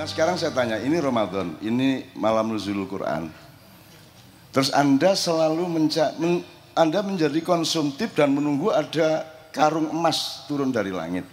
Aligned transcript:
Nah 0.00 0.08
sekarang 0.08 0.40
saya 0.40 0.48
tanya, 0.56 0.80
ini 0.80 0.96
Ramadan, 0.96 1.60
ini 1.60 2.08
malam 2.16 2.48
nuzul 2.48 2.88
Quran. 2.88 3.28
Terus 4.48 4.72
Anda 4.72 5.12
selalu 5.12 5.68
menca 5.68 6.16
men 6.16 6.40
Anda 6.72 7.04
menjadi 7.04 7.36
konsumtif 7.44 8.16
dan 8.16 8.32
menunggu 8.32 8.72
ada 8.72 9.28
karung 9.52 9.92
emas 9.92 10.48
turun 10.48 10.72
dari 10.72 10.88
langit. 10.88 11.28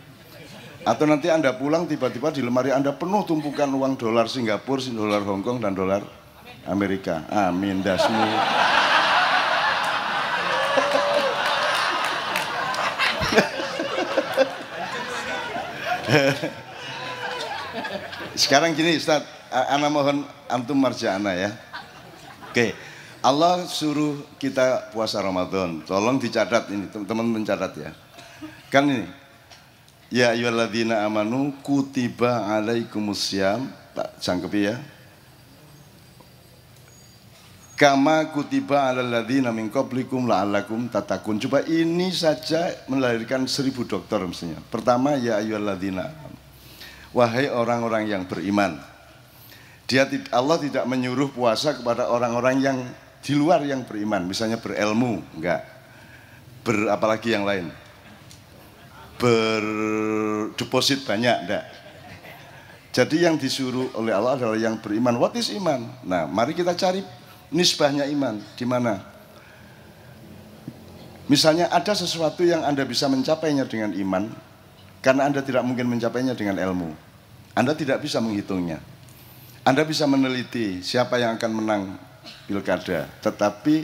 Atau 0.84 1.08
nanti 1.08 1.32
Anda 1.32 1.56
pulang 1.56 1.88
tiba-tiba 1.88 2.28
di 2.28 2.44
lemari 2.44 2.76
Anda 2.76 2.92
penuh 2.92 3.24
tumpukan 3.24 3.72
uang 3.72 3.96
dolar 3.96 4.28
Singapura, 4.28 4.84
dolar 4.92 5.24
Hong 5.24 5.48
Kong, 5.48 5.64
dan 5.64 5.72
dolar 5.72 6.04
Amerika. 6.68 7.24
Amin, 7.32 7.80
dasmu. 7.80 8.20
Sekarang 18.36 18.74
gini 18.78 18.98
Ustaz, 18.98 19.24
Ana 19.52 19.88
mohon 19.88 20.28
antum 20.52 20.76
marjana 20.76 21.32
ya. 21.32 21.52
Oke, 22.52 22.76
Allah 23.24 23.64
suruh 23.68 24.24
kita 24.38 24.92
puasa 24.92 25.24
Ramadan. 25.24 25.84
Tolong 25.88 26.20
dicatat 26.20 26.68
ini, 26.74 26.92
teman-teman 26.92 27.42
mencatat 27.42 27.74
ya. 27.80 27.92
Kan 28.68 28.92
ini, 28.92 29.08
Ya 30.08 30.32
ayyuhalladzina 30.32 31.04
amanu 31.04 31.52
kutiba 31.60 32.48
alaikumusiyam. 32.48 33.68
Tak 33.92 34.24
cangkepi 34.24 34.62
ya. 34.64 34.76
Kama 37.78 38.34
kutiba 38.34 38.90
ala 38.90 39.04
ladzina 39.04 39.52
min 39.52 39.68
qablikum 39.70 40.26
la'allakum 40.26 40.88
tatakun. 40.88 41.38
Coba 41.44 41.62
ini 41.68 42.10
saja 42.16 42.74
melahirkan 42.88 43.46
seribu 43.46 43.84
dokter 43.84 44.18
mestinya. 44.24 44.58
Pertama 44.72 45.20
ya 45.20 45.38
ayyuhalladzina 45.44 46.27
Wahai 47.16 47.48
orang-orang 47.48 48.08
yang 48.08 48.24
beriman. 48.28 48.80
Dia 49.88 50.04
Allah 50.36 50.58
tidak 50.60 50.84
menyuruh 50.84 51.32
puasa 51.32 51.72
kepada 51.80 52.12
orang-orang 52.12 52.60
yang 52.60 52.78
di 53.24 53.34
luar 53.36 53.64
yang 53.64 53.88
beriman, 53.88 54.28
misalnya 54.28 54.60
berilmu, 54.60 55.24
enggak. 55.40 55.64
Ber 56.68 56.92
apalagi 56.92 57.32
yang 57.32 57.48
lain. 57.48 57.72
Berdeposit 59.16 61.08
banyak, 61.08 61.48
enggak. 61.48 61.64
Jadi 62.92 63.24
yang 63.24 63.40
disuruh 63.40 63.94
oleh 63.96 64.12
Allah 64.12 64.36
adalah 64.36 64.60
yang 64.60 64.82
beriman. 64.82 65.16
What 65.22 65.38
is 65.40 65.54
iman? 65.54 65.88
Nah, 66.04 66.28
mari 66.28 66.52
kita 66.52 66.76
cari 66.76 67.06
nisbahnya 67.54 68.10
iman 68.12 68.44
di 68.58 68.66
mana? 68.68 69.00
Misalnya 71.28 71.68
ada 71.68 71.92
sesuatu 71.92 72.44
yang 72.44 72.64
Anda 72.64 72.88
bisa 72.88 73.12
mencapainya 73.12 73.68
dengan 73.68 73.92
iman 73.92 74.32
karena 75.02 75.30
Anda 75.30 75.42
tidak 75.46 75.64
mungkin 75.64 75.88
mencapainya 75.90 76.34
dengan 76.34 76.58
ilmu. 76.58 76.90
Anda 77.58 77.74
tidak 77.74 78.06
bisa 78.06 78.22
menghitungnya. 78.22 78.78
Anda 79.68 79.84
bisa 79.84 80.08
meneliti 80.08 80.80
siapa 80.80 81.20
yang 81.20 81.36
akan 81.36 81.52
menang 81.52 81.84
pilkada, 82.48 83.12
tetapi 83.20 83.84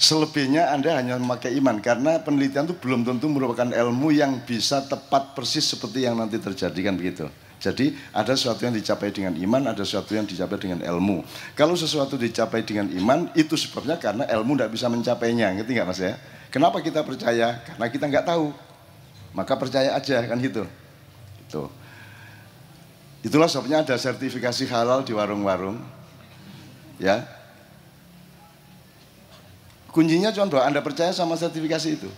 selebihnya 0.00 0.72
Anda 0.74 0.96
hanya 0.98 1.20
memakai 1.20 1.54
iman 1.60 1.78
karena 1.78 2.18
penelitian 2.18 2.66
itu 2.66 2.74
belum 2.80 3.04
tentu 3.06 3.30
merupakan 3.30 3.68
ilmu 3.68 4.10
yang 4.10 4.42
bisa 4.42 4.82
tepat 4.88 5.36
persis 5.36 5.70
seperti 5.70 6.08
yang 6.08 6.18
nanti 6.18 6.40
terjadi 6.40 6.80
kan 6.80 6.96
begitu. 6.96 7.28
Jadi 7.60 7.92
ada 8.16 8.32
sesuatu 8.32 8.64
yang 8.64 8.72
dicapai 8.72 9.12
dengan 9.12 9.36
iman, 9.36 9.76
ada 9.76 9.84
sesuatu 9.84 10.16
yang 10.16 10.24
dicapai 10.24 10.56
dengan 10.56 10.80
ilmu. 10.80 11.20
Kalau 11.52 11.76
sesuatu 11.76 12.16
dicapai 12.16 12.64
dengan 12.64 12.88
iman, 12.88 13.28
itu 13.36 13.52
sebabnya 13.60 14.00
karena 14.00 14.24
ilmu 14.32 14.56
tidak 14.56 14.72
bisa 14.72 14.88
mencapainya, 14.88 15.52
ngerti 15.60 15.76
nggak 15.76 15.86
mas 15.86 16.00
ya? 16.00 16.16
Kenapa 16.48 16.80
kita 16.80 17.04
percaya? 17.04 17.60
Karena 17.60 17.86
kita 17.92 18.08
nggak 18.08 18.24
tahu. 18.24 18.69
Maka 19.30 19.54
percaya 19.54 19.94
aja 19.94 20.22
kan 20.26 20.38
gitu. 20.42 20.66
Itu. 21.46 21.70
Itulah 23.20 23.46
sebabnya 23.46 23.84
ada 23.84 23.96
sertifikasi 24.00 24.64
halal 24.70 25.04
di 25.04 25.12
warung-warung. 25.12 25.76
Ya. 26.96 27.28
Kuncinya 29.90 30.30
cuma 30.30 30.46
bahwa 30.46 30.64
Anda 30.70 30.80
percaya 30.80 31.12
sama 31.12 31.36
sertifikasi 31.36 31.88
itu. 32.00 32.10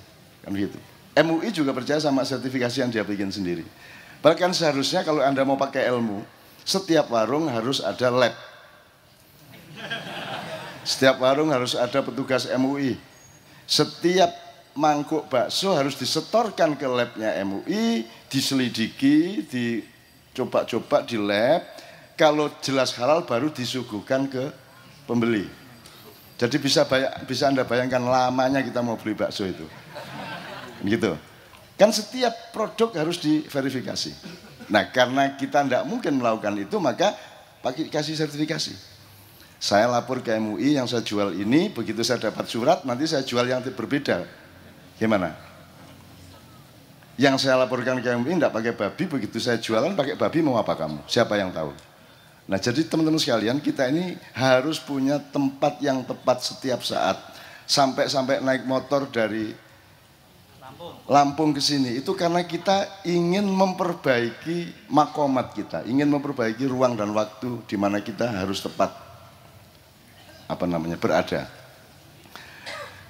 Kan 0.44 0.52
gitu. 0.54 0.78
MUI 1.12 1.52
juga 1.52 1.76
percaya 1.76 2.00
sama 2.00 2.24
sertifikasi 2.24 2.76
yang 2.80 2.88
dia 2.88 3.04
bikin 3.04 3.28
sendiri. 3.28 3.66
Bahkan 4.24 4.54
seharusnya 4.56 5.02
kalau 5.04 5.20
Anda 5.20 5.42
mau 5.42 5.58
pakai 5.58 5.90
ilmu, 5.90 6.24
setiap 6.62 7.10
warung 7.10 7.50
harus 7.50 7.82
ada 7.82 8.08
lab. 8.08 8.34
Setiap 10.82 11.18
warung 11.18 11.50
harus 11.50 11.74
ada 11.74 11.98
petugas 12.02 12.46
MUI. 12.46 12.98
Setiap 13.66 14.30
mangkuk 14.74 15.28
bakso 15.28 15.76
harus 15.76 15.96
disetorkan 15.96 16.76
ke 16.76 16.86
labnya 16.88 17.36
MUI, 17.44 18.08
diselidiki, 18.28 19.44
dicoba-coba 19.48 21.04
di 21.04 21.20
lab. 21.20 21.62
Kalau 22.16 22.52
jelas 22.60 22.92
halal 22.96 23.24
baru 23.24 23.48
disuguhkan 23.50 24.28
ke 24.28 24.44
pembeli. 25.08 25.48
Jadi 26.36 26.56
bisa 26.58 26.86
bisa 27.24 27.48
Anda 27.48 27.62
bayangkan 27.62 28.02
lamanya 28.02 28.60
kita 28.62 28.82
mau 28.82 28.98
beli 28.98 29.14
bakso 29.14 29.46
itu. 29.46 29.66
Gitu. 30.82 31.14
Kan 31.78 31.90
setiap 31.90 32.52
produk 32.54 32.90
harus 33.02 33.18
diverifikasi. 33.22 34.12
Nah 34.70 34.90
karena 34.90 35.34
kita 35.34 35.64
tidak 35.66 35.84
mungkin 35.88 36.18
melakukan 36.18 36.54
itu 36.58 36.76
maka 36.78 37.14
pakai 37.62 37.88
kasih 37.88 38.18
sertifikasi. 38.18 38.74
Saya 39.62 39.86
lapor 39.86 40.18
ke 40.26 40.34
MUI 40.42 40.74
yang 40.74 40.90
saya 40.90 41.06
jual 41.06 41.38
ini, 41.38 41.70
begitu 41.70 42.02
saya 42.02 42.18
dapat 42.18 42.50
surat 42.50 42.82
nanti 42.82 43.06
saya 43.06 43.22
jual 43.22 43.46
yang 43.46 43.62
berbeda. 43.62 44.41
Gimana? 45.02 45.34
Yang 47.18 47.42
saya 47.42 47.58
laporkan 47.58 47.98
ke 47.98 48.06
MUI 48.14 48.38
tidak 48.38 48.54
pakai 48.54 48.70
babi, 48.70 49.04
begitu 49.10 49.42
saya 49.42 49.58
jualan 49.58 49.98
pakai 49.98 50.14
babi 50.14 50.38
mau 50.46 50.54
apa 50.54 50.78
kamu? 50.78 51.02
Siapa 51.10 51.34
yang 51.34 51.50
tahu? 51.50 51.74
Nah 52.46 52.58
jadi 52.62 52.86
teman-teman 52.86 53.18
sekalian 53.18 53.58
kita 53.58 53.90
ini 53.90 54.14
harus 54.30 54.78
punya 54.78 55.18
tempat 55.18 55.82
yang 55.82 56.06
tepat 56.06 56.46
setiap 56.46 56.86
saat. 56.86 57.18
Sampai-sampai 57.66 58.38
naik 58.46 58.62
motor 58.62 59.10
dari 59.10 59.50
Lampung 61.06 61.52
ke 61.52 61.60
sini 61.60 62.00
itu 62.00 62.16
karena 62.16 62.42
kita 62.46 63.04
ingin 63.04 63.44
memperbaiki 63.44 64.88
makomat 64.88 65.52
kita, 65.52 65.84
ingin 65.84 66.08
memperbaiki 66.08 66.64
ruang 66.64 66.96
dan 66.96 67.12
waktu 67.12 67.60
di 67.68 67.76
mana 67.76 68.00
kita 68.00 68.26
harus 68.30 68.64
tepat 68.64 68.90
apa 70.48 70.64
namanya 70.64 70.96
berada. 70.96 71.61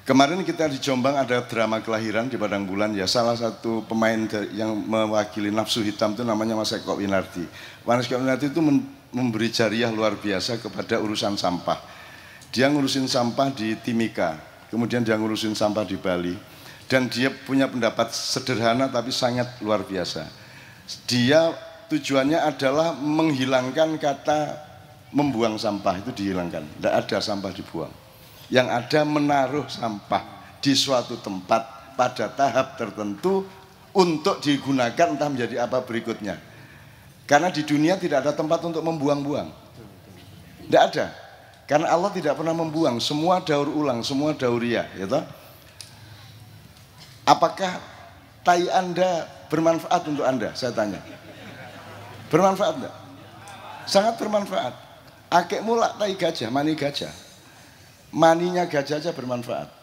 Kemarin 0.02 0.42
kita 0.42 0.66
di 0.66 0.82
Jombang 0.82 1.14
ada 1.14 1.46
drama 1.46 1.78
kelahiran 1.78 2.26
di 2.26 2.34
Padang 2.34 2.66
Bulan 2.66 2.90
ya 2.90 3.06
salah 3.06 3.38
satu 3.38 3.86
pemain 3.86 4.26
yang 4.50 4.74
mewakili 4.74 5.54
nafsu 5.54 5.78
hitam 5.78 6.18
itu 6.18 6.26
namanya 6.26 6.58
Mas 6.58 6.74
Eko 6.74 6.98
Winardi. 6.98 7.46
Mas 7.86 8.10
Eko 8.10 8.18
Winardi 8.18 8.50
itu 8.50 8.58
memberi 9.14 9.54
jariah 9.54 9.94
luar 9.94 10.18
biasa 10.18 10.58
kepada 10.58 10.98
urusan 10.98 11.38
sampah. 11.38 11.78
Dia 12.50 12.66
ngurusin 12.66 13.06
sampah 13.06 13.54
di 13.54 13.78
Timika, 13.78 14.42
kemudian 14.74 15.06
dia 15.06 15.14
ngurusin 15.14 15.54
sampah 15.54 15.86
di 15.86 15.94
Bali 15.94 16.34
dan 16.90 17.06
dia 17.06 17.30
punya 17.30 17.70
pendapat 17.70 18.10
sederhana 18.10 18.90
tapi 18.90 19.14
sangat 19.14 19.54
luar 19.62 19.86
biasa. 19.86 20.26
Dia 21.06 21.54
tujuannya 21.86 22.42
adalah 22.42 22.90
menghilangkan 22.98 24.02
kata 24.02 24.38
membuang 25.14 25.62
sampah 25.62 26.02
itu 26.02 26.10
dihilangkan. 26.10 26.66
Tidak 26.66 26.90
ada 26.90 27.22
sampah 27.22 27.54
dibuang. 27.54 28.01
Yang 28.52 28.68
ada 28.68 29.00
menaruh 29.08 29.64
sampah 29.64 30.20
di 30.60 30.76
suatu 30.76 31.16
tempat 31.24 31.96
pada 31.96 32.28
tahap 32.28 32.76
tertentu 32.76 33.48
untuk 33.96 34.44
digunakan 34.44 35.16
entah 35.16 35.28
menjadi 35.32 35.64
apa 35.64 35.80
berikutnya. 35.80 36.36
Karena 37.24 37.48
di 37.48 37.64
dunia 37.64 37.96
tidak 37.96 38.28
ada 38.28 38.32
tempat 38.36 38.60
untuk 38.68 38.84
membuang-buang. 38.84 39.48
Tidak 40.68 40.82
ada. 40.92 41.06
Karena 41.64 41.88
Allah 41.88 42.12
tidak 42.12 42.36
pernah 42.36 42.52
membuang, 42.52 43.00
semua 43.00 43.40
daur 43.40 43.72
ulang, 43.72 44.04
semua 44.04 44.36
dauria, 44.36 44.84
ya 44.98 45.08
toh? 45.08 45.24
Apakah 47.24 47.80
tai 48.44 48.68
Anda 48.68 49.24
bermanfaat 49.48 50.02
untuk 50.10 50.26
Anda? 50.26 50.52
Saya 50.52 50.74
tanya. 50.74 51.00
Bermanfaat 52.28 52.74
enggak? 52.82 52.96
Sangat 53.88 54.14
bermanfaat. 54.18 54.74
Akek 55.32 55.64
mulak 55.64 55.96
tai 55.96 56.12
gajah, 56.18 56.52
mani 56.52 56.76
gajah. 56.76 57.31
Maninya 58.12 58.68
gajah 58.68 59.00
aja 59.00 59.10
bermanfaat. 59.16 59.82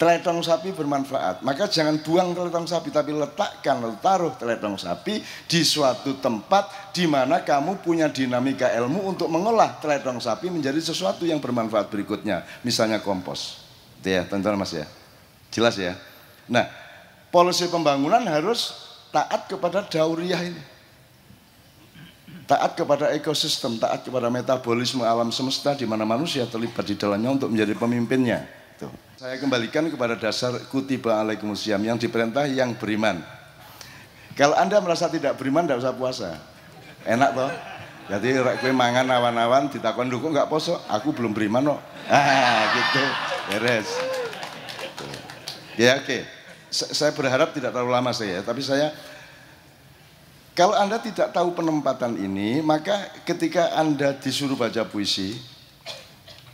Teletong 0.00 0.40
sapi 0.40 0.72
bermanfaat. 0.72 1.44
Maka 1.44 1.68
jangan 1.68 2.00
buang 2.00 2.32
teletong 2.32 2.64
sapi, 2.64 2.88
tapi 2.88 3.12
letakkan, 3.12 3.84
taruh 4.00 4.32
teletong 4.32 4.80
sapi 4.80 5.20
di 5.44 5.60
suatu 5.60 6.16
tempat 6.16 6.92
di 6.96 7.04
mana 7.04 7.44
kamu 7.44 7.84
punya 7.84 8.08
dinamika 8.08 8.72
ilmu 8.72 9.12
untuk 9.12 9.28
mengolah 9.28 9.76
teletong 9.76 10.16
sapi 10.16 10.48
menjadi 10.48 10.80
sesuatu 10.80 11.28
yang 11.28 11.36
bermanfaat 11.36 11.92
berikutnya. 11.92 12.48
Misalnya 12.64 13.04
kompos. 13.04 13.60
Itu 14.00 14.08
ya, 14.08 14.24
teman-teman 14.24 14.64
mas 14.64 14.72
ya. 14.72 14.88
Jelas 15.52 15.76
ya. 15.76 15.92
Nah, 16.48 16.64
polisi 17.28 17.68
pembangunan 17.68 18.24
harus 18.24 18.72
taat 19.12 19.52
kepada 19.52 19.84
dauriah 19.84 20.40
ini. 20.40 20.79
Taat 22.50 22.74
kepada 22.74 23.14
ekosistem, 23.14 23.78
taat 23.78 24.02
kepada 24.02 24.26
metabolisme 24.26 25.06
alam 25.06 25.30
semesta 25.30 25.70
di 25.78 25.86
mana 25.86 26.02
manusia 26.02 26.42
terlibat 26.50 26.82
di 26.82 26.98
dalamnya 26.98 27.30
untuk 27.38 27.46
menjadi 27.46 27.78
pemimpinnya. 27.78 28.42
Tuh. 28.74 28.90
Saya 29.14 29.38
kembalikan 29.38 29.86
kepada 29.86 30.18
dasar 30.18 30.58
kutiba 30.66 31.14
alaikumusiyam 31.22 31.78
yang 31.78 31.94
diperintah 31.94 32.50
yang 32.50 32.74
beriman. 32.74 33.22
Kalau 34.34 34.58
Anda 34.58 34.82
merasa 34.82 35.06
tidak 35.06 35.38
beriman, 35.38 35.62
tidak 35.62 35.78
usah 35.78 35.94
puasa. 35.94 36.30
Enak 37.06 37.30
toh? 37.38 37.50
Jadi 38.10 38.42
rek 38.42 38.66
mangan 38.74 39.06
awan-awan 39.06 39.70
ditakon 39.70 40.10
kok 40.10 40.18
nggak 40.18 40.50
poso, 40.50 40.82
aku 40.90 41.14
belum 41.14 41.30
beriman 41.30 41.78
kok. 41.78 41.80
Ah, 42.10 42.66
gitu. 42.74 43.04
Beres. 43.54 43.88
Ya 45.78 46.02
oke. 46.02 46.02
Okay. 46.02 46.22
Saya 46.74 47.14
berharap 47.14 47.54
tidak 47.54 47.70
terlalu 47.70 47.94
lama 47.94 48.10
saya, 48.10 48.42
tapi 48.42 48.66
saya 48.66 48.90
kalau 50.54 50.74
Anda 50.74 50.98
tidak 50.98 51.30
tahu 51.30 51.54
penempatan 51.54 52.18
ini, 52.18 52.58
maka 52.60 53.14
ketika 53.22 53.70
Anda 53.78 54.18
disuruh 54.18 54.58
baca 54.58 54.82
puisi, 54.82 55.38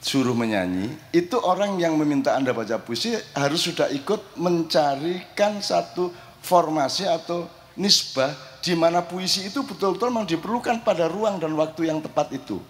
suruh 0.04 0.37
menyanyi, 0.37 0.93
itu 1.16 1.34
orang 1.40 1.81
yang 1.81 1.96
meminta 1.96 2.37
Anda 2.37 2.52
baca 2.52 2.76
puisi 2.76 3.16
harus 3.32 3.64
sudah 3.64 3.88
ikut 3.88 4.37
mencarikan 4.37 5.58
satu 5.64 6.12
formasi 6.44 7.08
atau 7.08 7.48
nisbah 7.75 8.31
di 8.60 8.76
mana 8.76 9.02
puisi 9.02 9.48
itu 9.48 9.64
betul-betul 9.64 10.12
memang 10.12 10.28
diperlukan 10.28 10.82
pada 10.87 11.08
ruang 11.08 11.40
dan 11.40 11.56
waktu 11.56 11.88
yang 11.88 11.99
tepat 12.04 12.31
itu. 12.37 12.60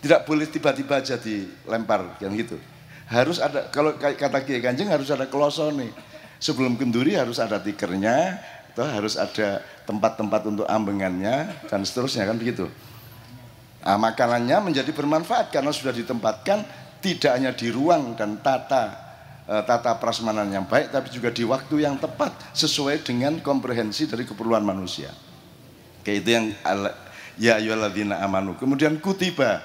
Tidak 0.00 0.24
boleh 0.24 0.48
tiba-tiba 0.48 1.00
aja 1.00 1.20
dilempar 1.20 2.20
yang 2.22 2.32
gitu. 2.36 2.56
Harus 3.10 3.42
ada 3.42 3.68
kalau 3.68 3.96
kata 3.98 4.38
Kiai 4.46 4.62
Kanjeng 4.62 4.88
harus 4.88 5.10
ada 5.10 5.26
nih. 5.26 5.92
Sebelum 6.40 6.72
kenduri 6.80 7.20
harus 7.20 7.36
ada 7.36 7.60
tikernya, 7.60 8.40
atau 8.72 8.86
harus 8.86 9.18
ada 9.18 9.62
tempat-tempat 9.84 10.40
untuk 10.46 10.66
ambengannya 10.70 11.50
dan 11.66 11.82
seterusnya 11.82 12.26
kan 12.26 12.38
begitu. 12.38 12.70
Nah, 13.80 13.96
makanannya 13.96 14.72
menjadi 14.72 14.92
bermanfaat 14.92 15.50
karena 15.50 15.72
sudah 15.72 15.90
ditempatkan 15.90 16.62
tidak 17.00 17.32
hanya 17.32 17.50
di 17.56 17.72
ruang 17.72 18.12
dan 18.14 18.38
tata 18.44 19.10
Eh, 19.50 19.64
tata 19.66 19.98
prasmanan 19.98 20.46
yang 20.46 20.62
baik 20.62 20.94
tapi 20.94 21.10
juga 21.10 21.34
di 21.34 21.42
waktu 21.42 21.82
yang 21.82 21.98
tepat 21.98 22.30
sesuai 22.54 23.02
dengan 23.02 23.42
komprehensi 23.42 24.06
dari 24.06 24.22
keperluan 24.22 24.62
manusia. 24.62 25.10
Kayak 26.06 26.16
itu 26.22 26.30
yang 26.30 26.46
ya 27.34 27.58
ayyuhalladzina 27.58 28.22
amanu. 28.22 28.54
Kemudian 28.54 29.02
kutiba. 29.02 29.58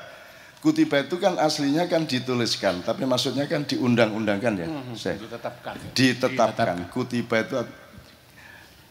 Kutiba 0.57 1.05
itu 1.05 1.21
kan 1.21 1.37
aslinya 1.37 1.85
kan 1.85 2.09
dituliskan, 2.09 2.81
tapi 2.81 3.05
maksudnya 3.05 3.45
kan 3.45 3.61
diundang-undangkan 3.69 4.53
ya. 4.57 4.65
Hmm, 4.65 4.97
saya. 4.97 5.21
Ditetapkan. 5.21 5.77
Ditetapkan. 5.93 6.77
Kutiba 6.89 7.45
itu 7.45 7.53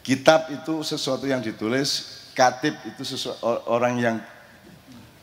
kitab 0.05 0.53
itu 0.53 0.85
sesuatu 0.85 1.25
yang 1.25 1.41
ditulis, 1.41 2.21
katib 2.37 2.77
itu 2.85 3.01
sesuatu, 3.01 3.41
orang 3.65 3.97
yang 3.97 4.15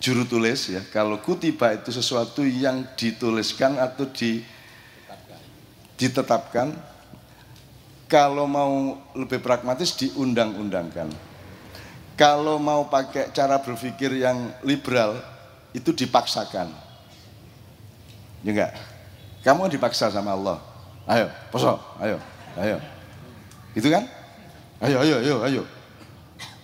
juru 0.03 0.27
tulis 0.27 0.67
ya. 0.75 0.83
Kalau 0.91 1.23
kutiba 1.23 1.71
itu 1.71 1.95
sesuatu 1.95 2.43
yang 2.43 2.83
dituliskan 2.99 3.79
atau 3.79 4.11
di 4.11 4.43
ditetapkan 5.95 6.75
kalau 8.11 8.51
mau 8.51 8.99
lebih 9.15 9.39
pragmatis 9.39 9.95
diundang-undangkan. 9.95 11.07
Kalau 12.19 12.59
mau 12.59 12.91
pakai 12.91 13.31
cara 13.31 13.63
berpikir 13.63 14.19
yang 14.19 14.51
liberal 14.67 15.17
itu 15.71 15.95
dipaksakan. 15.95 16.69
Ya 18.43 18.51
enggak? 18.51 18.73
Kamu 19.47 19.71
dipaksa 19.71 20.11
sama 20.11 20.35
Allah. 20.35 20.59
Ayo 21.07 21.31
poso 21.55 21.79
ayo 22.03 22.19
ayo. 22.59 22.83
Itu 23.79 23.87
kan 23.87 24.11
ayo 24.83 24.97
ayo 25.03 25.17
ayo 25.23 25.37
ayo 25.47 25.63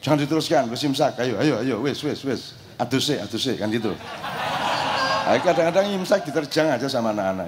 jangan 0.02 0.18
diteruskan 0.22 0.66
wis 0.70 0.82
imsak 0.82 1.18
ayo 1.22 1.38
ayo 1.38 1.54
ayo 1.62 1.74
wis 1.82 2.02
wis 2.02 2.20
wis 2.26 2.42
aduse 2.78 3.18
aduse 3.18 3.54
kan 3.54 3.70
gitu 3.70 3.94
kadang-kadang 5.28 5.92
imsak 5.94 6.24
diterjang 6.26 6.72
aja 6.72 6.88
sama 6.88 7.14
anak-anak 7.14 7.46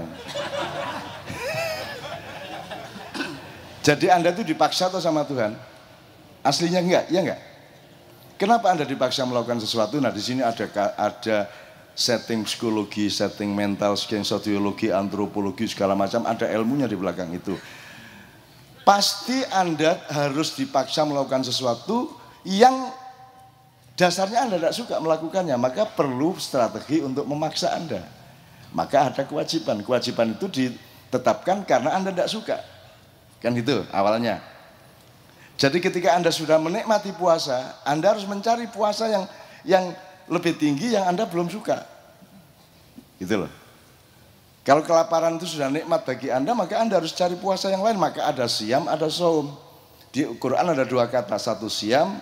Jadi 3.80 4.12
Anda 4.12 4.36
itu 4.36 4.44
dipaksa 4.44 4.92
atau 4.92 5.00
sama 5.00 5.24
Tuhan? 5.24 5.56
Aslinya 6.44 6.84
enggak, 6.84 7.04
ya 7.08 7.20
enggak? 7.24 7.40
Kenapa 8.36 8.72
Anda 8.72 8.84
dipaksa 8.84 9.24
melakukan 9.24 9.60
sesuatu? 9.60 9.96
Nah, 10.00 10.12
di 10.12 10.20
sini 10.20 10.44
ada 10.44 10.68
ada 11.00 11.48
setting 11.96 12.44
psikologi, 12.44 13.08
setting 13.08 13.52
mental, 13.52 13.96
setting 13.96 14.24
sosiologi, 14.24 14.92
antropologi 14.92 15.64
segala 15.68 15.96
macam, 15.96 16.24
ada 16.28 16.48
ilmunya 16.48 16.88
di 16.88 16.96
belakang 16.96 17.32
itu. 17.32 17.56
Pasti 18.80 19.44
Anda 19.52 20.00
harus 20.08 20.56
dipaksa 20.56 21.04
melakukan 21.04 21.44
sesuatu 21.44 22.16
yang 22.48 22.88
dasarnya 23.94 24.48
Anda 24.48 24.56
tidak 24.56 24.74
suka 24.76 24.96
melakukannya, 24.96 25.54
maka 25.60 25.84
perlu 25.84 26.32
strategi 26.40 27.04
untuk 27.04 27.28
memaksa 27.28 27.76
Anda. 27.76 28.00
Maka 28.72 29.12
ada 29.12 29.22
kewajiban. 29.28 29.84
Kewajiban 29.84 30.38
itu 30.38 30.46
ditetapkan 30.48 31.68
karena 31.68 31.92
Anda 31.92 32.14
tidak 32.14 32.30
suka. 32.32 32.56
Kan 33.44 33.52
itu 33.56 33.84
awalnya. 33.92 34.40
Jadi 35.60 35.76
ketika 35.76 36.16
Anda 36.16 36.32
sudah 36.32 36.56
menikmati 36.56 37.12
puasa, 37.12 37.76
Anda 37.84 38.16
harus 38.16 38.24
mencari 38.24 38.64
puasa 38.72 39.04
yang 39.12 39.24
yang 39.68 39.84
lebih 40.24 40.56
tinggi 40.56 40.96
yang 40.96 41.04
Anda 41.04 41.28
belum 41.28 41.52
suka. 41.52 41.84
Gitu 43.20 43.44
loh. 43.44 43.59
Kalau 44.60 44.84
kelaparan 44.84 45.40
itu 45.40 45.56
sudah 45.56 45.72
nikmat 45.72 46.04
bagi 46.04 46.28
Anda, 46.28 46.52
maka 46.52 46.76
Anda 46.76 47.00
harus 47.00 47.16
cari 47.16 47.32
puasa 47.34 47.72
yang 47.72 47.80
lain. 47.80 47.96
Maka 47.96 48.28
ada 48.28 48.44
siam, 48.44 48.84
ada 48.86 49.08
saum. 49.08 49.56
Di 50.12 50.26
Quran 50.36 50.76
ada 50.76 50.84
dua 50.84 51.08
kata, 51.08 51.40
satu 51.40 51.70
siam. 51.72 52.20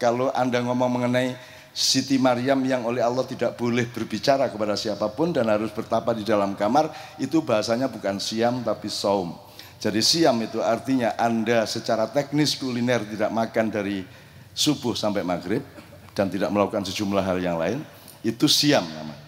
Kalau 0.00 0.32
Anda 0.32 0.64
ngomong 0.64 1.00
mengenai 1.00 1.36
Siti 1.74 2.22
Maryam 2.22 2.62
yang 2.62 2.86
oleh 2.86 3.02
Allah 3.02 3.26
tidak 3.26 3.58
boleh 3.58 3.82
berbicara 3.90 4.46
kepada 4.46 4.78
siapa 4.78 5.10
pun 5.10 5.34
dan 5.34 5.50
harus 5.50 5.74
bertapa 5.74 6.14
di 6.14 6.22
dalam 6.22 6.54
kamar, 6.54 6.88
itu 7.18 7.42
bahasanya 7.42 7.90
bukan 7.90 8.22
siam 8.22 8.62
tapi 8.62 8.86
saum. 8.86 9.34
Jadi 9.82 9.98
siam 9.98 10.38
itu 10.38 10.62
artinya 10.62 11.18
Anda 11.18 11.66
secara 11.66 12.06
teknis 12.06 12.54
kuliner 12.54 13.02
tidak 13.02 13.34
makan 13.34 13.74
dari 13.74 14.06
subuh 14.54 14.94
sampai 14.94 15.26
maghrib 15.26 15.66
dan 16.14 16.30
tidak 16.30 16.54
melakukan 16.54 16.86
sejumlah 16.86 17.26
hal 17.26 17.42
yang 17.42 17.58
lain, 17.58 17.82
itu 18.22 18.46
siam 18.46 18.86
namanya. 18.86 19.23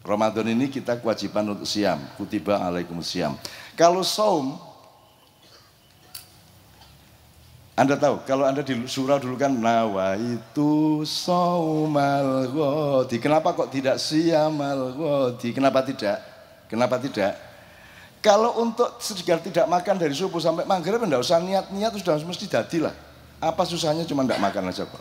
Ramadan 0.00 0.48
ini 0.48 0.72
kita 0.72 0.96
kewajiban 0.96 1.44
untuk 1.52 1.68
siam, 1.68 2.00
kutiba 2.16 2.56
alaikum 2.56 2.96
siam. 3.04 3.36
Kalau 3.76 4.00
saum, 4.00 4.56
anda 7.80 7.96
tahu, 7.96 8.20
kalau 8.28 8.44
Anda 8.44 8.60
di 8.60 8.76
surau 8.84 9.16
dulu 9.16 9.40
kan 9.40 9.56
nawa 9.56 10.12
itu 10.20 11.00
saumal 11.08 12.52
ghodi. 12.52 13.16
Kenapa 13.16 13.56
kok 13.56 13.72
tidak 13.72 13.96
siamal 13.96 14.92
ghodi? 14.92 15.56
Kenapa 15.56 15.80
tidak? 15.80 16.20
Kenapa 16.68 17.00
tidak? 17.00 17.40
Kalau 18.20 18.60
untuk 18.60 19.00
segar 19.00 19.40
tidak 19.40 19.64
makan 19.64 19.96
dari 19.96 20.12
subuh 20.12 20.44
sampai 20.44 20.68
maghrib, 20.68 21.00
enggak 21.00 21.24
usah 21.24 21.40
niat-niat 21.40 21.96
sudah 21.96 22.20
mesti 22.20 22.52
jadi 22.52 22.84
lah. 22.84 22.94
Apa 23.40 23.64
susahnya 23.64 24.04
cuma 24.04 24.28
enggak 24.28 24.44
makan 24.44 24.68
aja 24.68 24.84
kok. 24.84 25.00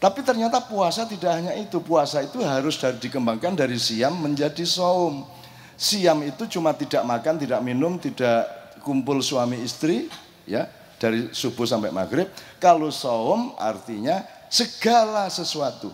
Tapi 0.00 0.24
ternyata 0.24 0.64
puasa 0.64 1.04
tidak 1.04 1.28
hanya 1.28 1.52
itu. 1.60 1.76
Puasa 1.84 2.24
itu 2.24 2.40
harus 2.40 2.80
dari, 2.80 2.96
dikembangkan 2.96 3.52
dari 3.52 3.76
siam 3.76 4.16
menjadi 4.16 4.64
saum. 4.64 5.28
Siam 5.76 6.24
itu 6.24 6.48
cuma 6.48 6.72
tidak 6.72 7.04
makan, 7.04 7.36
tidak 7.36 7.60
minum, 7.60 8.00
tidak 8.00 8.48
kumpul 8.80 9.20
suami 9.20 9.60
istri, 9.60 10.08
ya 10.48 10.72
dari 10.96 11.32
subuh 11.32 11.68
sampai 11.68 11.92
maghrib. 11.92 12.28
Kalau 12.56 12.88
saum 12.88 13.56
artinya 13.60 14.24
segala 14.48 15.28
sesuatu 15.32 15.92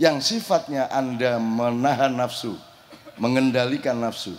yang 0.00 0.20
sifatnya 0.20 0.88
Anda 0.92 1.40
menahan 1.40 2.12
nafsu, 2.12 2.56
mengendalikan 3.20 3.96
nafsu, 3.96 4.36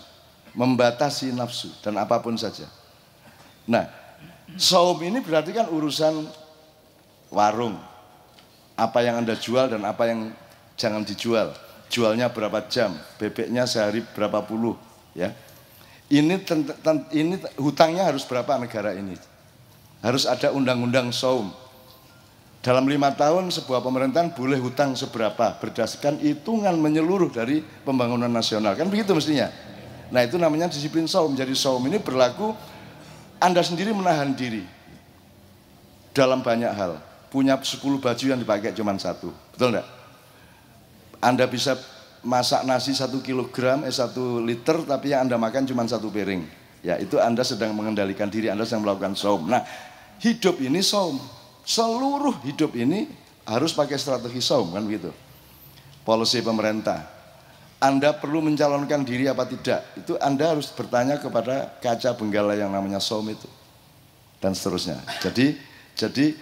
membatasi 0.53 1.34
nafsu 1.34 1.74
dan 1.81 1.98
apa 1.98 2.22
pun 2.22 2.38
saja. 2.38 2.69
Nah, 3.65 3.89
saum 4.57 5.01
ini 5.01 5.22
berarti 5.22 5.53
kan 5.53 5.69
urusan 5.69 6.29
warung. 7.34 7.77
Apa 8.75 9.00
yang 9.03 9.24
Anda 9.24 9.39
jual 9.39 9.72
dan 9.72 9.88
apa 9.88 10.12
yang 10.12 10.36
jangan 10.75 11.08
dijual. 11.08 11.55
Jualnya 11.88 12.27
berapa 12.27 12.65
jam, 12.67 12.98
bebeknya 13.15 13.63
sehari 13.63 14.03
berapa 14.03 14.44
puluh, 14.44 14.75
ya. 15.15 15.32
Ini 16.05 16.44
ini 17.15 17.36
hutangnya 17.58 18.10
harus 18.10 18.27
berapa 18.27 18.58
negara 18.60 18.94
ini? 18.94 19.15
Harus 20.03 20.27
ada 20.29 20.51
undang-undang 20.51 21.10
saum. 21.10 21.50
Dalam 22.65 22.89
lima 22.89 23.13
tahun 23.13 23.53
sebuah 23.53 23.86
pemerintahan 23.86 24.34
boleh 24.34 24.58
hutang 24.58 24.98
seberapa 24.98 25.53
berdasarkan 25.62 26.17
hitungan 26.17 26.74
menyeluruh 26.82 27.29
dari 27.29 27.62
pembangunan 27.86 28.29
nasional 28.29 28.74
kan 28.74 28.89
begitu 28.89 29.13
mestinya. 29.13 29.53
Nah 30.10 30.25
itu 30.25 30.41
namanya 30.41 30.74
disiplin 30.74 31.05
saum. 31.05 31.38
Jadi 31.38 31.53
saum 31.53 31.82
ini 31.86 32.01
berlaku 32.01 32.58
Anda 33.38 33.62
sendiri 33.62 33.94
menahan 33.94 34.34
diri 34.34 34.65
dalam 36.13 36.41
banyak 36.41 36.74
hal. 36.74 36.98
Punya 37.36 37.60
10 37.60 37.84
baju 38.00 38.24
yang 38.24 38.39
dipakai 38.39 38.72
cuma 38.72 38.96
satu. 38.96 39.36
Betul 39.51 39.75
enggak? 39.75 39.88
Anda 41.20 41.51
bisa 41.51 41.75
masak 42.24 42.63
nasi 42.63 42.96
satu 42.96 43.20
kilogram, 43.20 43.84
eh 43.84 43.92
satu 43.92 44.39
liter, 44.39 44.88
tapi 44.88 45.12
yang 45.12 45.27
Anda 45.27 45.36
makan 45.36 45.68
cuma 45.68 45.84
satu 45.84 46.08
piring. 46.08 46.48
Ya 46.80 46.96
itu 46.96 47.20
Anda 47.20 47.44
sedang 47.44 47.75
mengendalikan 47.75 48.32
diri, 48.32 48.48
Anda 48.48 48.63
sedang 48.63 48.88
melakukan 48.88 49.20
saum. 49.20 49.51
Nah 49.51 49.68
hidup 50.24 50.63
ini 50.63 50.80
saum. 50.80 51.20
Seluruh 51.68 52.39
hidup 52.48 52.72
ini 52.80 53.12
harus 53.44 53.75
pakai 53.75 54.00
strategi 54.00 54.39
saum 54.39 54.72
kan 54.72 54.88
begitu. 54.88 55.12
Polisi 56.08 56.39
pemerintah, 56.39 57.04
anda 57.84 58.15
perlu 58.15 58.39
mencalonkan 58.39 59.04
diri 59.04 59.27
apa 59.27 59.44
tidak, 59.44 60.00
itu 60.00 60.15
Anda 60.24 60.56
harus 60.56 60.72
bertanya 60.72 61.20
kepada 61.20 61.75
kaca 61.84 62.15
benggala 62.15 62.56
yang 62.56 62.72
namanya 62.72 63.04
som 63.04 63.27
itu 63.27 63.50
dan 64.39 64.56
seterusnya. 64.56 65.01
Jadi 65.20 65.58
jadi 65.98 66.38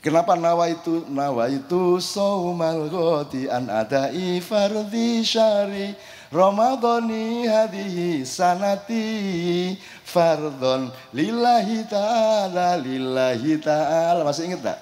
Kenapa 0.00 0.32
nawa 0.32 0.72
itu? 0.72 1.04
Nawa 1.12 1.52
itu 1.52 2.00
saumal 2.00 2.88
ghoti 2.88 3.52
an 3.52 3.68
adai 3.68 4.40
fardhi 4.40 5.20
syari. 5.20 5.92
Ramadhani 6.32 7.44
hadihi 7.44 8.24
sanati 8.24 9.76
fardhon. 10.08 10.88
Lillahi 11.12 11.84
ta'ala 11.84 12.80
lillahi 12.80 13.60
ta'ala. 13.60 14.24
Masih 14.24 14.48
inget 14.48 14.64
tak? 14.64 14.78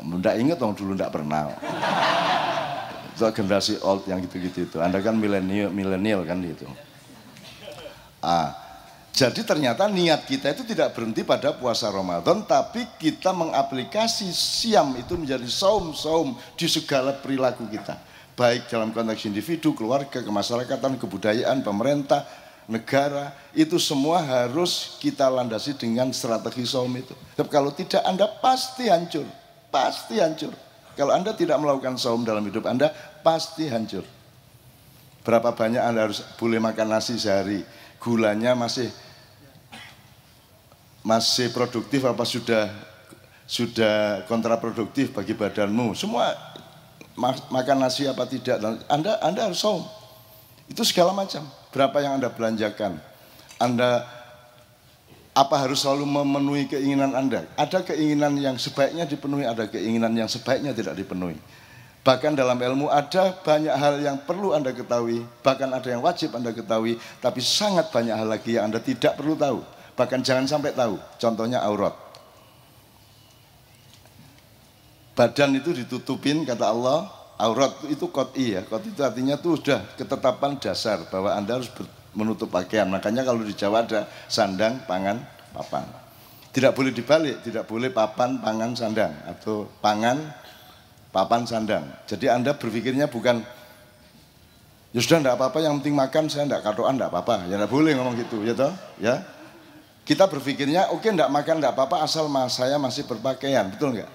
Tidak 0.00 0.34
inget 0.40 0.56
dong 0.56 0.72
dulu 0.72 0.96
tidak 0.96 1.12
pernah. 1.12 1.52
Itu 3.12 3.28
generasi 3.28 3.76
old 3.84 4.08
yang 4.08 4.24
gitu-gitu 4.24 4.72
itu. 4.72 4.76
Anda 4.80 5.04
kan 5.04 5.20
milenial 5.20 5.68
milenial 5.68 6.24
kan 6.24 6.40
itu. 6.40 6.64
Ah 8.24 8.67
jadi 9.18 9.42
ternyata 9.42 9.90
niat 9.90 10.30
kita 10.30 10.54
itu 10.54 10.62
tidak 10.62 10.94
berhenti 10.94 11.26
pada 11.26 11.50
puasa 11.50 11.90
Ramadan, 11.90 12.46
tapi 12.46 12.86
kita 13.02 13.34
mengaplikasi 13.34 14.30
siam 14.30 14.94
itu 14.94 15.18
menjadi 15.18 15.42
saum-saum 15.42 16.38
di 16.54 16.70
segala 16.70 17.18
perilaku 17.18 17.66
kita. 17.66 17.98
Baik 18.38 18.70
dalam 18.70 18.94
konteks 18.94 19.26
individu, 19.26 19.74
keluarga, 19.74 20.22
kemasyarakatan, 20.22 21.02
kebudayaan, 21.02 21.66
pemerintah, 21.66 22.22
negara, 22.70 23.34
itu 23.58 23.74
semua 23.82 24.22
harus 24.22 24.94
kita 25.02 25.26
landasi 25.26 25.74
dengan 25.74 26.14
strategi 26.14 26.62
saum 26.62 26.94
itu. 26.94 27.18
Tapi 27.34 27.50
kalau 27.50 27.74
tidak 27.74 28.06
Anda 28.06 28.30
pasti 28.38 28.86
hancur, 28.86 29.26
pasti 29.74 30.22
hancur. 30.22 30.54
Kalau 30.94 31.10
Anda 31.10 31.34
tidak 31.34 31.58
melakukan 31.58 31.98
saum 31.98 32.22
dalam 32.22 32.46
hidup 32.46 32.70
Anda, 32.70 32.94
pasti 33.26 33.66
hancur. 33.66 34.06
Berapa 35.26 35.50
banyak 35.58 35.82
Anda 35.82 36.06
harus 36.06 36.22
boleh 36.38 36.62
makan 36.62 36.86
nasi 36.94 37.18
sehari, 37.18 37.66
gulanya 37.98 38.54
masih 38.54 39.07
masih 41.08 41.48
produktif 41.56 42.04
apa 42.04 42.20
sudah 42.28 42.68
sudah 43.48 44.28
kontraproduktif 44.28 45.16
bagi 45.16 45.32
badanmu? 45.32 45.96
Semua 45.96 46.36
makan 47.48 47.80
nasi 47.80 48.04
apa 48.04 48.28
tidak? 48.28 48.60
Anda 48.92 49.16
anda 49.24 49.48
harus 49.48 49.64
saum. 49.64 49.88
Itu 50.68 50.84
segala 50.84 51.16
macam. 51.16 51.48
Berapa 51.72 52.04
yang 52.04 52.20
anda 52.20 52.28
belanjakan? 52.28 53.00
Anda 53.56 54.04
apa 55.32 55.56
harus 55.64 55.80
selalu 55.80 56.04
memenuhi 56.04 56.68
keinginan 56.68 57.16
anda? 57.16 57.48
Ada 57.56 57.88
keinginan 57.88 58.36
yang 58.36 58.60
sebaiknya 58.60 59.08
dipenuhi 59.08 59.48
ada 59.48 59.64
keinginan 59.64 60.12
yang 60.12 60.28
sebaiknya 60.28 60.76
tidak 60.76 60.92
dipenuhi. 60.92 61.40
Bahkan 62.04 62.36
dalam 62.36 62.60
ilmu 62.60 62.92
ada 62.92 63.32
banyak 63.32 63.72
hal 63.72 63.96
yang 64.04 64.20
perlu 64.28 64.52
anda 64.52 64.76
ketahui 64.76 65.24
bahkan 65.40 65.72
ada 65.72 65.88
yang 65.88 66.04
wajib 66.04 66.36
anda 66.36 66.52
ketahui 66.52 67.00
tapi 67.20 67.40
sangat 67.40 67.88
banyak 67.88 68.12
hal 68.12 68.28
lagi 68.28 68.60
yang 68.60 68.68
anda 68.68 68.80
tidak 68.80 69.16
perlu 69.16 69.36
tahu 69.36 69.77
bahkan 69.98 70.22
jangan 70.22 70.46
sampai 70.46 70.70
tahu. 70.70 70.94
Contohnya 71.18 71.58
aurat. 71.66 71.98
Badan 75.18 75.58
itu 75.58 75.74
ditutupin 75.74 76.46
kata 76.46 76.70
Allah, 76.70 77.10
aurat 77.42 77.74
itu 77.90 78.06
koti 78.06 78.54
ya. 78.54 78.62
Kot 78.62 78.86
itu 78.86 79.02
artinya 79.02 79.34
tuh 79.34 79.58
sudah 79.58 79.82
ketetapan 79.98 80.62
dasar 80.62 81.02
bahwa 81.10 81.34
Anda 81.34 81.58
harus 81.58 81.74
menutup 82.14 82.54
pakaian. 82.54 82.86
Makanya 82.86 83.26
kalau 83.26 83.42
di 83.42 83.50
Jawa 83.50 83.82
ada 83.82 84.06
sandang, 84.30 84.78
pangan, 84.86 85.18
papan. 85.50 85.82
Tidak 86.54 86.70
boleh 86.70 86.94
dibalik, 86.94 87.42
tidak 87.42 87.66
boleh 87.66 87.90
papan, 87.90 88.38
pangan, 88.38 88.78
sandang 88.78 89.10
atau 89.26 89.66
pangan, 89.82 90.22
papan, 91.10 91.42
sandang. 91.42 91.82
Jadi 92.06 92.30
Anda 92.30 92.54
berpikirnya 92.54 93.10
bukan 93.10 93.42
ya 94.94 95.00
sudah 95.02 95.18
enggak 95.20 95.36
apa-apa 95.36 95.58
yang 95.60 95.82
penting 95.82 95.98
makan 95.98 96.30
saya 96.30 96.46
enggak 96.46 96.62
katoan 96.62 96.94
enggak 96.94 97.10
apa-apa. 97.10 97.50
Ya 97.50 97.58
enggak 97.58 97.74
boleh 97.74 97.98
ngomong 97.98 98.14
gitu 98.22 98.46
ya 98.46 98.54
toh, 98.54 98.70
ya. 99.02 99.37
Kita 100.08 100.24
berpikirnya, 100.24 100.88
oke 100.88 101.04
okay, 101.04 101.10
enggak 101.12 101.28
makan 101.28 101.60
enggak 101.60 101.76
apa-apa 101.76 102.00
asal 102.00 102.32
saya 102.48 102.80
masih 102.80 103.04
berpakaian, 103.04 103.68
betul 103.68 103.92
enggak? 103.92 104.08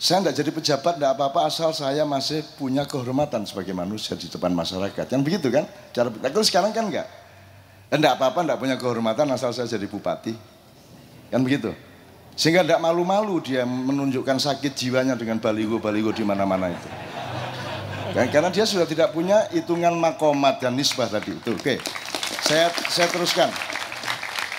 Saya 0.00 0.24
enggak 0.24 0.40
jadi 0.40 0.50
pejabat 0.56 0.96
enggak 0.96 1.12
apa-apa 1.20 1.52
asal 1.52 1.68
saya 1.76 2.08
masih 2.08 2.40
punya 2.56 2.88
kehormatan 2.88 3.44
sebagai 3.44 3.76
manusia 3.76 4.16
di 4.16 4.32
depan 4.32 4.56
masyarakat. 4.56 5.04
Yang 5.12 5.22
begitu 5.28 5.52
kan? 5.52 5.68
Cara 5.92 6.08
kalau 6.08 6.46
sekarang 6.48 6.72
kan 6.72 6.88
enggak. 6.88 7.04
Enggak 7.92 8.16
apa-apa 8.16 8.40
enggak 8.40 8.58
punya 8.64 8.76
kehormatan 8.80 9.28
asal 9.36 9.52
saya 9.52 9.68
jadi 9.68 9.84
bupati. 9.84 10.32
Kan 11.28 11.44
begitu? 11.44 11.76
Sehingga 12.32 12.64
enggak 12.64 12.80
malu-malu 12.80 13.36
dia 13.44 13.68
menunjukkan 13.68 14.40
sakit 14.40 14.72
jiwanya 14.72 15.12
dengan 15.12 15.36
baligo-baligo 15.36 16.16
di 16.16 16.24
mana-mana 16.24 16.72
itu. 16.72 16.88
Kan? 18.16 18.32
Karena 18.32 18.48
dia 18.48 18.64
sudah 18.64 18.88
tidak 18.88 19.12
punya 19.12 19.44
hitungan 19.52 19.92
makomat 19.92 20.64
dan 20.64 20.72
nisbah 20.72 21.04
tadi 21.04 21.36
itu. 21.36 21.52
Oke, 21.52 21.76
saya 22.40 22.72
saya 22.88 23.12
teruskan 23.12 23.52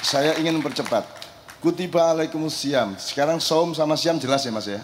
saya 0.04 0.36
ingin 0.38 0.60
mempercepat. 0.60 1.08
Kutiba 1.64 2.12
alaikumusiyam. 2.12 3.00
Sekarang 3.00 3.40
saum 3.40 3.72
sama 3.72 3.96
siam 3.96 4.20
jelas 4.20 4.44
ya 4.44 4.52
mas 4.52 4.68
ya. 4.68 4.84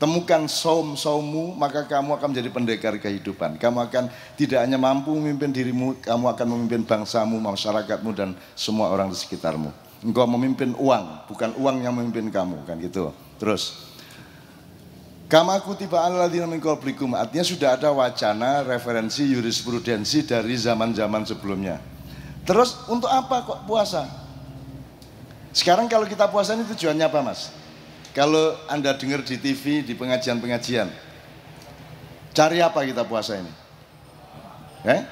Temukan 0.00 0.48
saum 0.48 0.96
saummu 0.96 1.58
maka 1.58 1.84
kamu 1.84 2.16
akan 2.16 2.32
menjadi 2.32 2.48
pendekar 2.54 2.94
kehidupan. 2.96 3.58
Kamu 3.60 3.90
akan 3.90 4.08
tidak 4.38 4.64
hanya 4.64 4.80
mampu 4.80 5.12
memimpin 5.12 5.52
dirimu, 5.52 5.98
kamu 6.00 6.24
akan 6.32 6.46
memimpin 6.56 6.86
bangsamu, 6.86 7.36
masyarakatmu 7.36 8.10
dan 8.16 8.32
semua 8.56 8.88
orang 8.88 9.12
di 9.12 9.18
sekitarmu. 9.18 9.68
Engkau 10.00 10.24
memimpin 10.24 10.72
uang, 10.78 11.28
bukan 11.28 11.52
uang 11.60 11.84
yang 11.84 11.92
memimpin 11.92 12.32
kamu 12.32 12.64
kan 12.64 12.80
gitu. 12.80 13.12
Terus 13.36 13.90
Kama 15.30 15.62
kutiba 15.62 16.02
alladzina 16.02 16.42
min 16.50 16.58
qablikum 16.58 17.14
artinya 17.14 17.46
sudah 17.46 17.78
ada 17.78 17.94
wacana 17.94 18.66
referensi 18.66 19.30
jurisprudensi 19.30 20.26
dari 20.26 20.58
zaman-zaman 20.58 21.22
sebelumnya. 21.22 21.78
Terus 22.42 22.74
untuk 22.90 23.06
apa 23.06 23.46
kok 23.46 23.62
puasa? 23.62 24.10
Sekarang 25.50 25.90
kalau 25.90 26.06
kita 26.06 26.30
puasa 26.30 26.54
ini 26.54 26.62
tujuannya 26.62 27.06
apa 27.06 27.20
mas? 27.26 27.50
Kalau 28.14 28.58
Anda 28.66 28.94
dengar 28.94 29.22
di 29.22 29.38
TV, 29.38 29.82
di 29.86 29.94
pengajian-pengajian, 29.94 30.90
cari 32.34 32.58
apa 32.62 32.82
kita 32.86 33.02
puasa 33.06 33.38
ini? 33.38 33.52
Eh? 34.86 35.02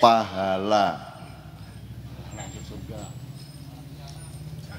Pahala. 0.00 1.12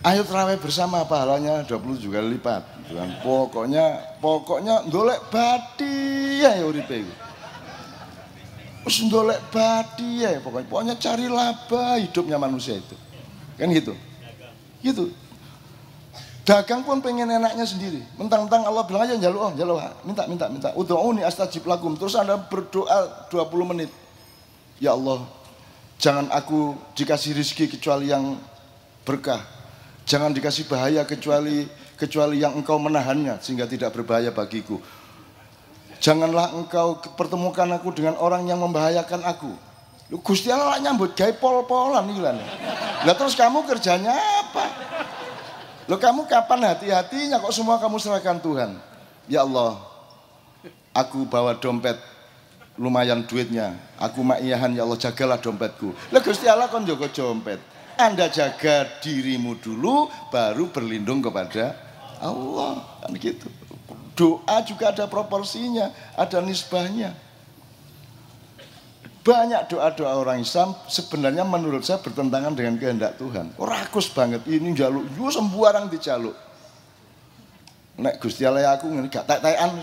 Ayo 0.01 0.25
terawih 0.25 0.57
bersama 0.57 1.05
pahalanya 1.05 1.62
20 1.69 2.01
juga 2.01 2.25
lipat. 2.25 2.65
Pokoknya 3.21 4.17
pokoknya 4.17 4.89
dolek 4.89 5.29
bati 5.29 6.41
ya 6.41 6.57
uripe 6.65 7.05
Wis 8.81 8.97
ndolek 9.05 9.38
badi 9.53 10.25
ya 10.25 10.41
pokoknya. 10.41 10.67
Pokoknya 10.67 10.95
cari 10.97 11.29
laba 11.29 12.01
hidupnya 12.01 12.38
manusia 12.41 12.81
itu. 12.81 12.97
Kan 13.57 13.69
gitu. 13.69 13.93
Gitu. 14.81 15.13
Dagang 16.41 16.81
pun 16.81 16.97
pengen 17.05 17.29
enaknya 17.29 17.63
sendiri. 17.69 18.01
Mentang-mentang 18.17 18.65
Allah 18.65 18.81
bilang 18.89 19.05
aja 19.05 19.13
jaluk, 19.13 19.39
oh, 19.39 19.51
jaluk, 19.53 19.77
minta, 20.01 20.25
minta, 20.25 20.45
minta. 20.50 20.69
Udhu'uni 20.73 21.21
astajib 21.21 21.69
lakum. 21.69 21.93
Terus 21.93 22.17
Anda 22.17 22.41
berdoa 22.41 23.29
20 23.29 23.71
menit. 23.71 23.93
Ya 24.81 24.97
Allah, 24.97 25.21
jangan 26.01 26.33
aku 26.33 26.73
dikasih 26.97 27.38
rizki 27.38 27.69
kecuali 27.69 28.09
yang 28.09 28.41
berkah. 29.05 29.45
Jangan 30.09 30.33
dikasih 30.33 30.65
bahaya 30.65 31.05
kecuali 31.05 31.69
kecuali 31.93 32.41
yang 32.41 32.57
engkau 32.57 32.81
menahannya 32.81 33.38
sehingga 33.45 33.69
tidak 33.69 33.93
berbahaya 33.93 34.33
bagiku. 34.33 34.81
Janganlah 36.01 36.58
engkau 36.58 36.98
pertemukan 37.13 37.70
aku 37.77 37.93
dengan 37.93 38.17
orang 38.17 38.50
yang 38.50 38.58
membahayakan 38.58 39.22
aku. 39.22 39.53
Lu 40.10 40.17
Gusti 40.20 40.50
Allah 40.50 40.81
nyambut 40.81 41.13
gawe 41.13 41.29
pol-polan 41.38 42.10
iki 42.10 42.20
lah. 42.20 42.36
Lah 43.05 43.15
terus 43.15 43.38
kamu 43.38 43.63
kerjanya 43.70 44.12
apa? 44.41 44.65
Lo 45.86 46.01
kamu 46.01 46.25
kapan 46.25 46.74
hati-hatinya 46.74 47.38
kok 47.38 47.53
semua 47.53 47.77
kamu 47.77 48.01
serahkan 48.01 48.41
Tuhan? 48.41 48.81
Ya 49.29 49.46
Allah, 49.46 49.77
aku 50.91 51.24
bawa 51.29 51.53
dompet 51.62 51.96
lumayan 52.81 53.22
duitnya. 53.24 53.77
Aku 54.01 54.25
makiyahan 54.25 54.74
ya 54.74 54.81
Allah 54.84 54.98
jagalah 54.98 55.38
dompetku. 55.38 55.93
Lah 56.10 56.22
Gusti 56.25 56.50
Allah 56.50 56.65
kon 56.67 56.81
jaga 56.81 57.08
dompet. 57.13 57.62
Anda 57.96 58.25
jaga 58.34 58.89
dirimu 59.05 59.62
dulu 59.62 60.10
baru 60.34 60.74
berlindung 60.74 61.22
kepada 61.22 61.77
Allah. 62.17 62.81
Kan 63.05 63.13
gitu. 63.22 63.48
Doa 64.12 64.60
juga 64.68 64.91
ada 64.91 65.08
proporsinya, 65.08 65.89
ada 66.20 66.44
nisbahnya. 66.44 67.15
Banyak 69.22 69.70
doa-doa 69.70 70.18
orang 70.18 70.41
Islam 70.41 70.74
sebenarnya 70.89 71.46
menurut 71.46 71.86
saya 71.86 72.01
bertentangan 72.01 72.58
dengan 72.58 72.74
kehendak 72.82 73.22
Tuhan. 73.22 73.53
Oh, 73.62 73.70
rakus 73.70 74.10
banget 74.10 74.41
ini 74.50 74.74
jaluk, 74.74 75.06
yo 75.13 75.30
sembarang 75.30 75.94
dijaluk. 75.94 76.34
Nek 78.01 78.18
Gusti 78.18 78.41
Allah 78.41 78.74
aku 78.74 78.89
ngene 78.89 79.13
gak 79.13 79.30
tak-takan 79.30 79.77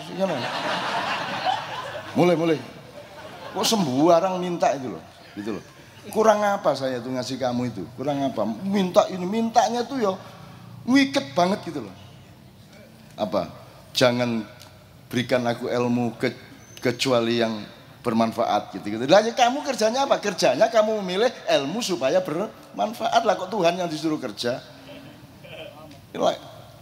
Mulai 2.18 2.34
mulai. 2.34 2.58
Kok 3.54 3.62
sembarang 3.62 4.42
minta 4.42 4.74
itu 4.74 4.90
loh, 4.90 5.02
gitu 5.38 5.54
loh. 5.54 5.64
Kurang 6.10 6.42
apa 6.42 6.74
saya 6.74 6.98
tuh 6.98 7.14
ngasih 7.14 7.38
kamu 7.38 7.70
itu? 7.70 7.86
Kurang 7.94 8.18
apa? 8.24 8.42
Minta 8.66 9.06
ini, 9.06 9.22
mintanya 9.22 9.86
tuh 9.86 10.02
yo 10.02 10.12
wicked 10.88 11.36
banget 11.36 11.62
gitu 11.68 11.84
loh. 11.84 11.94
Apa? 13.14 13.67
Jangan 13.92 14.44
berikan 15.08 15.44
aku 15.48 15.72
ilmu 15.72 16.16
ke, 16.20 16.32
kecuali 16.78 17.40
yang 17.40 17.64
bermanfaat 18.04 18.78
gitu 18.78 18.96
gitu. 18.96 19.04
Lah 19.10 19.20
ya 19.20 19.34
kamu 19.34 19.60
kerjanya 19.66 20.06
apa? 20.08 20.22
Kerjanya 20.22 20.70
kamu 20.70 21.02
memilih 21.02 21.28
ilmu 21.60 21.82
supaya 21.84 22.22
bermanfaat 22.24 23.22
lah 23.26 23.34
kok 23.34 23.50
Tuhan 23.52 23.76
yang 23.76 23.88
disuruh 23.90 24.16
kerja. 24.16 24.62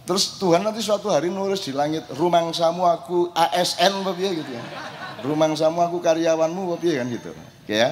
Terus 0.07 0.39
Tuhan 0.39 0.63
nanti 0.63 0.79
suatu 0.79 1.11
hari 1.11 1.27
nulis 1.27 1.67
di 1.67 1.75
langit, 1.75 2.07
rumang 2.15 2.55
samu 2.55 2.87
aku 2.87 3.27
ASN 3.35 4.07
apa 4.07 4.15
gitu 4.15 4.51
ya. 4.55 4.63
Rumang 5.19 5.59
samu 5.59 5.83
aku 5.83 5.99
karyawanmu 5.99 6.79
apa 6.79 7.03
kan 7.03 7.07
gitu. 7.11 7.29
Ya. 7.67 7.91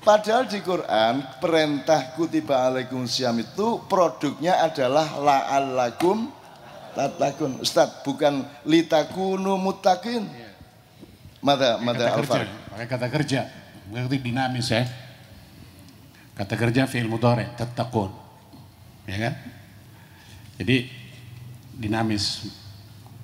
Padahal 0.00 0.48
di 0.48 0.64
Quran 0.64 1.20
perintah 1.36 2.16
kutiba 2.16 2.64
alaikum 2.64 3.04
siam 3.04 3.36
itu 3.36 3.82
produknya 3.90 4.56
adalah 4.64 5.04
la'allakum 5.20 6.37
tatakun. 6.98 7.62
Ustaz, 7.62 8.02
bukan 8.02 8.42
litakunu 8.66 9.54
mutakin. 9.54 10.26
Mada, 11.38 11.78
mada 11.78 12.10
alfa. 12.10 12.42
Pakai 12.74 12.86
kata 12.90 13.06
kerja. 13.06 13.46
Berarti 13.86 14.18
dinamis 14.18 14.74
ya. 14.74 14.82
Kata 16.34 16.58
kerja 16.58 16.90
fi'il 16.90 17.06
mudhari, 17.06 17.46
tatakun. 17.54 18.10
Ya 19.06 19.30
kan? 19.30 19.34
Jadi 20.58 20.90
dinamis 21.78 22.50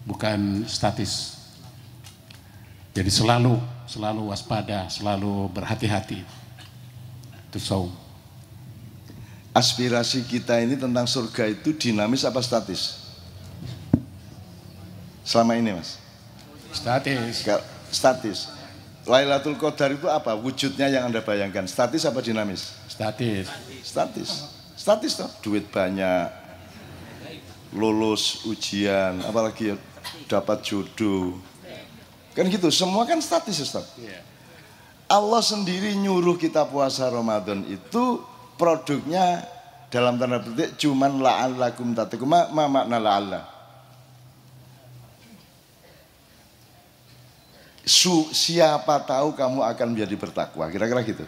bukan 0.06 0.62
statis. 0.70 1.42
Jadi 2.94 3.10
selalu 3.10 3.58
selalu 3.90 4.30
waspada, 4.30 4.86
selalu 4.86 5.50
berhati-hati 5.50 6.22
itu 7.50 7.58
saum. 7.58 7.90
Aspirasi 9.50 10.26
kita 10.26 10.62
ini 10.62 10.78
tentang 10.78 11.06
surga 11.06 11.50
itu 11.50 11.74
dinamis 11.74 12.22
apa 12.22 12.38
statis? 12.38 13.03
Selama 15.24 15.56
ini 15.56 15.72
mas? 15.72 15.96
Statis. 16.70 17.48
Statis. 17.88 18.38
Lailatul 19.04 19.56
Qadar 19.56 19.92
itu 19.92 20.08
apa? 20.08 20.32
Wujudnya 20.36 20.88
yang 20.88 21.12
anda 21.12 21.20
bayangkan, 21.20 21.68
statis 21.68 22.08
apa 22.08 22.24
dinamis? 22.24 22.72
Statis. 22.88 23.48
Statis. 23.84 24.30
Statis 24.76 25.12
toh, 25.16 25.28
duit 25.44 25.68
banyak, 25.68 26.28
lulus 27.72 28.44
ujian, 28.48 29.20
apalagi 29.24 29.76
dapat 30.28 30.60
jodoh. 30.60 31.36
Kan 32.34 32.50
gitu, 32.50 32.68
semua 32.68 33.06
kan 33.06 33.22
statis 33.22 33.62
Ustaz. 33.62 33.94
Yeah. 33.94 34.20
Allah 35.06 35.38
sendiri 35.44 35.94
nyuruh 35.94 36.34
kita 36.34 36.66
puasa 36.66 37.06
Ramadan 37.06 37.62
itu 37.70 38.24
produknya 38.58 39.46
dalam 39.92 40.18
tanda 40.18 40.42
petik 40.42 40.74
cuman 40.80 41.22
la'allakum 41.22 41.94
tattaqun. 41.94 42.26
Ma, 42.26 42.50
ma 42.50 42.66
makna 42.66 42.98
la'alla? 42.98 43.53
Su, 47.84 48.32
siapa 48.32 49.04
tahu 49.04 49.36
kamu 49.36 49.60
akan 49.60 49.86
menjadi 49.92 50.16
bertakwa, 50.16 50.64
kira-kira 50.72 51.04
gitu. 51.04 51.24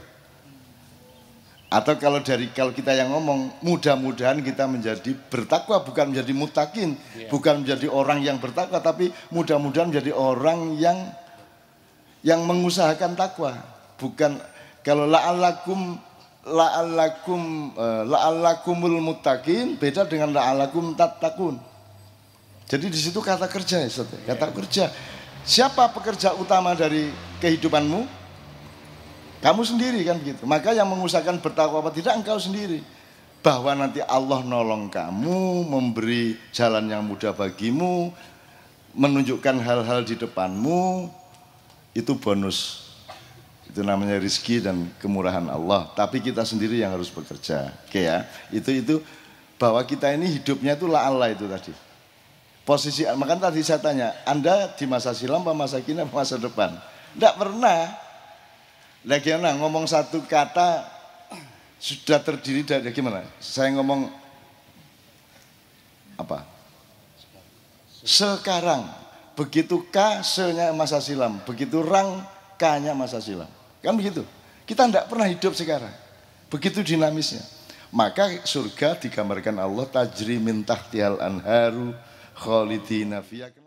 Atau 1.68 2.00
kalau 2.00 2.24
dari 2.24 2.48
kalau 2.54 2.72
kita 2.72 2.96
yang 2.96 3.12
ngomong, 3.12 3.60
mudah-mudahan 3.60 4.40
kita 4.40 4.64
menjadi 4.64 5.12
bertakwa 5.28 5.84
bukan 5.84 6.14
menjadi 6.14 6.32
mutakin, 6.32 6.96
yeah. 7.12 7.28
bukan 7.28 7.60
menjadi 7.60 7.92
orang 7.92 8.24
yang 8.24 8.40
bertakwa, 8.40 8.80
tapi 8.80 9.12
mudah-mudahan 9.28 9.92
menjadi 9.92 10.16
orang 10.16 10.80
yang 10.80 10.98
yang 12.24 12.42
mengusahakan 12.42 13.14
takwa 13.14 13.54
bukan 14.02 14.40
kalau 14.82 15.06
la'allakum 15.06 15.98
la'allakum 16.46 17.74
uh, 17.74 18.02
la'allakumul 18.06 18.98
muttaqin 19.02 19.74
beda 19.78 20.06
dengan 20.06 20.34
la'allakum 20.34 20.94
tattaqun. 20.94 21.58
Jadi 22.66 22.86
di 22.90 22.98
situ 22.98 23.18
kata 23.22 23.46
kerja 23.46 23.82
ya, 23.82 23.90
kata 24.26 24.50
kerja. 24.54 24.90
Siapa 25.46 25.86
pekerja 25.94 26.34
utama 26.34 26.74
dari 26.74 27.14
kehidupanmu? 27.38 28.02
Kamu 29.38 29.62
sendiri 29.62 30.02
kan 30.02 30.18
begitu. 30.18 30.42
Maka 30.42 30.74
yang 30.74 30.90
mengusahakan 30.90 31.38
bertakwa 31.38 31.78
apa 31.78 31.94
tidak 31.94 32.18
engkau 32.18 32.34
sendiri. 32.34 32.82
Bahwa 33.46 33.78
nanti 33.78 34.02
Allah 34.02 34.42
nolong 34.42 34.90
kamu, 34.90 35.70
memberi 35.70 36.34
jalan 36.50 36.90
yang 36.90 37.06
mudah 37.06 37.30
bagimu, 37.30 38.10
menunjukkan 38.90 39.62
hal-hal 39.62 40.02
di 40.02 40.18
depanmu, 40.18 41.06
itu 41.94 42.12
bonus. 42.18 42.90
Itu 43.70 43.86
namanya 43.86 44.18
rizki 44.18 44.58
dan 44.58 44.90
kemurahan 44.98 45.46
Allah. 45.46 45.86
Tapi 45.94 46.26
kita 46.26 46.42
sendiri 46.42 46.82
yang 46.82 46.90
harus 46.90 47.06
bekerja. 47.06 47.70
Oke 47.86 48.02
ya. 48.02 48.26
Itu 48.50 48.74
itu 48.74 48.98
bahwa 49.62 49.78
kita 49.86 50.10
ini 50.10 50.42
hidupnya 50.42 50.74
itu 50.74 50.90
la 50.90 51.06
Allah 51.06 51.30
itu 51.30 51.46
tadi. 51.46 51.85
Posisi 52.66 53.06
makanya 53.14 53.48
tadi 53.48 53.62
saya 53.62 53.78
tanya, 53.78 54.10
Anda 54.26 54.74
di 54.74 54.90
masa 54.90 55.14
silam 55.14 55.46
apa 55.46 55.54
masa 55.54 55.78
kini 55.78 56.02
apa 56.02 56.10
masa 56.10 56.34
depan? 56.34 56.74
Tidak 57.14 57.34
pernah. 57.38 57.94
Lagi 59.06 59.30
nah, 59.38 59.54
ngomong 59.54 59.86
satu 59.86 60.26
kata 60.26 60.82
sudah 61.78 62.18
terdiri 62.18 62.66
dari 62.66 62.90
gimana? 62.90 63.22
Saya 63.38 63.70
ngomong 63.78 64.10
apa? 66.18 66.42
Sekarang 68.02 69.06
Begitu 69.36 69.84
K, 69.92 70.24
se-nya 70.24 70.72
masa 70.72 70.96
silam. 71.04 71.44
Begitu 71.44 71.84
rang, 71.84 72.24
K-nya 72.56 72.96
masa 72.96 73.20
silam. 73.20 73.52
Kan 73.84 73.92
begitu. 73.92 74.24
Kita 74.64 74.88
tidak 74.88 75.12
pernah 75.12 75.28
hidup 75.28 75.52
sekarang. 75.52 75.92
Begitu 76.48 76.80
dinamisnya. 76.80 77.44
Maka 77.92 78.42
surga 78.48 78.96
digambarkan 78.96 79.60
Allah 79.60 79.84
tajri 79.92 80.40
min 80.40 80.64
tahtihal 80.64 81.20
anharu 81.20 81.92
khalidina 82.42 83.22
fiyah. 83.22 83.65